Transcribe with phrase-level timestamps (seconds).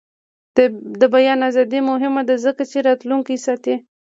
[0.99, 3.75] د بیان ازادي مهمه ده ځکه چې راتلونکی ساتي.